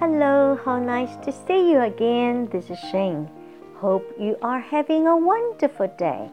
[0.00, 2.48] Hello, how nice to see you again.
[2.50, 3.28] This is Shane.
[3.76, 6.30] Hope you are having a wonderful day.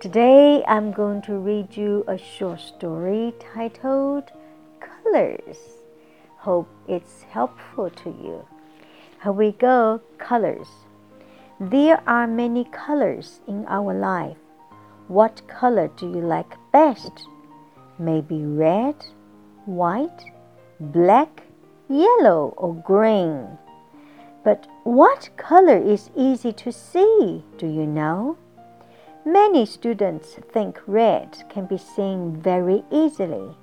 [0.00, 4.24] Today I'm going to read you a short story titled
[4.80, 5.56] Colors.
[6.36, 8.46] Hope it's helpful to you.
[9.22, 10.68] Here we go colors.
[11.58, 14.36] There are many colors in our life.
[15.08, 17.26] What color do you like best?
[17.98, 19.06] Maybe red,
[19.64, 20.22] white,
[20.78, 21.44] black,
[21.90, 23.58] yellow, or green.
[24.42, 27.44] But what color is easy to see?
[27.58, 28.38] Do you know?
[29.26, 33.54] Many students think red can be seen very easily.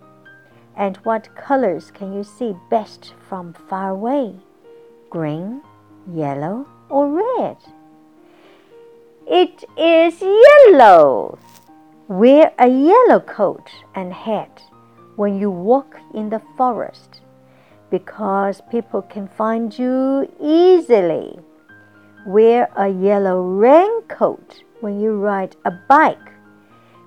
[0.76, 4.36] And what colors can you see best from far away?
[5.10, 5.62] Green,
[6.14, 7.58] yellow, or red?
[9.26, 11.40] It is yellow.
[12.08, 14.62] Wear a yellow coat and hat
[15.16, 17.22] when you walk in the forest
[17.91, 21.39] because people can find you easily.
[22.27, 26.31] Wear a yellow raincoat when you ride a bike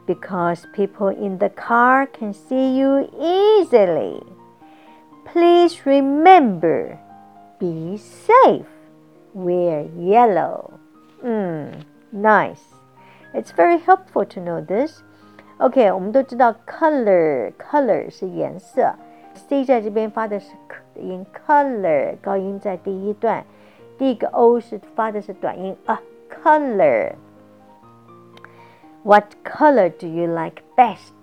[0.05, 4.21] because people in the car can see you easily.
[5.25, 6.99] Please remember
[7.59, 8.67] be safe.
[9.33, 10.79] Wear yellow.
[11.21, 11.67] Hmm.
[12.11, 12.61] Nice.
[13.33, 15.01] It's very helpful to know this.
[15.59, 18.93] OK，我们都知道 color，color 是颜色。
[19.33, 23.45] C 在这边发的是 k 的音，color 高音在第一段，
[23.97, 31.13] 第一个 O 是发的是短音啊，color。What color do you like best?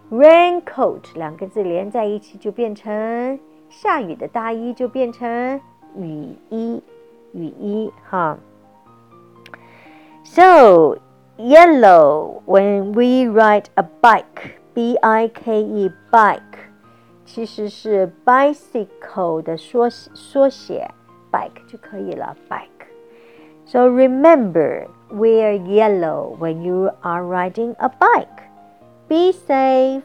[0.09, 5.61] Raincoat 两个字连在一起就变成下雨的大衣，就变成
[5.97, 6.81] 雨衣，
[7.33, 8.39] 雨衣哈。
[10.25, 10.99] So
[11.37, 16.41] yellow when we ride a bike, B-I-K-E bike，
[17.25, 20.91] 其实是 bicycle 的缩缩写，
[21.31, 28.45] bike 就可以了，bike。So remember, wear yellow when you are riding a bike.
[29.09, 30.03] Be safe.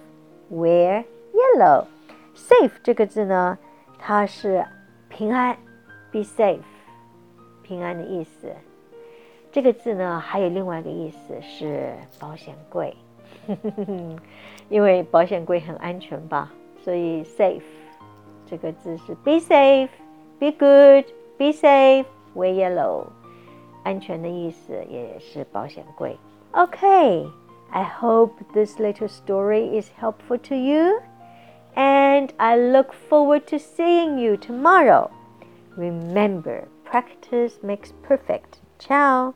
[0.52, 1.86] Wear yellow.
[2.36, 3.58] Safe 这个字呢，
[4.00, 4.66] 它是
[5.09, 5.58] 平安，
[6.12, 6.59] be safe，
[7.66, 8.54] 平安的意思。
[9.52, 12.96] 这个字呢，还有另外一个意思是保险柜，
[14.70, 16.52] 因为保险柜很安全吧，
[16.84, 17.62] 所以 safe
[18.46, 19.90] 这个字是 be safe,
[20.40, 21.06] be good,
[21.38, 22.06] be safe,
[22.36, 23.06] wear yellow，
[23.84, 26.18] 安全的意思也是保险柜。
[26.52, 31.00] OK。I hope this little story is helpful to you,
[31.74, 35.09] and I look forward to seeing you tomorrow.
[35.78, 38.61] Remember, practice makes perfect.
[38.79, 39.35] Ciao.